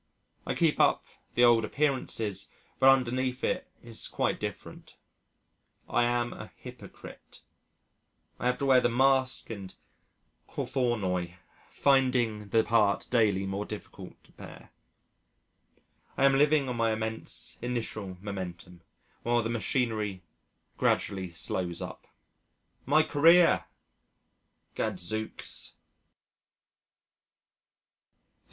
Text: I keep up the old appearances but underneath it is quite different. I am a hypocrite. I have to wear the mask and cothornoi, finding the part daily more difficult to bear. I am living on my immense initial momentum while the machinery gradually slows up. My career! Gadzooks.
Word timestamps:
I 0.47 0.55
keep 0.55 0.79
up 0.79 1.05
the 1.35 1.43
old 1.43 1.63
appearances 1.63 2.49
but 2.79 2.89
underneath 2.89 3.43
it 3.43 3.67
is 3.83 4.07
quite 4.07 4.39
different. 4.39 4.95
I 5.87 6.05
am 6.05 6.33
a 6.33 6.51
hypocrite. 6.57 7.43
I 8.39 8.47
have 8.47 8.57
to 8.57 8.65
wear 8.65 8.81
the 8.81 8.89
mask 8.89 9.51
and 9.51 9.75
cothornoi, 10.49 11.35
finding 11.69 12.49
the 12.49 12.63
part 12.63 13.09
daily 13.11 13.45
more 13.45 13.63
difficult 13.63 14.15
to 14.23 14.31
bear. 14.31 14.71
I 16.17 16.25
am 16.25 16.35
living 16.35 16.67
on 16.67 16.77
my 16.77 16.93
immense 16.93 17.59
initial 17.61 18.17
momentum 18.21 18.81
while 19.21 19.43
the 19.43 19.49
machinery 19.51 20.23
gradually 20.77 21.31
slows 21.31 21.79
up. 21.79 22.07
My 22.87 23.03
career! 23.03 23.65
Gadzooks. 24.73 25.75